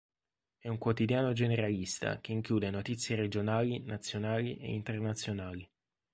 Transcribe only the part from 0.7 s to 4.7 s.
quotidiano generalista che include notizie regionali, nazionali